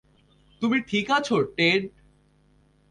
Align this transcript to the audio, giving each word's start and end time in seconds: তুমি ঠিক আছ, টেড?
তুমি 0.61 0.77
ঠিক 0.81 1.07
আছ, 1.11 1.27
টেড? 1.57 1.81